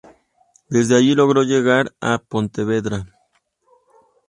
Desde 0.67 0.95
allí 0.97 1.13
logró 1.13 1.43
llegar 1.43 1.93
a 2.01 2.17
Pontevedra. 2.17 3.05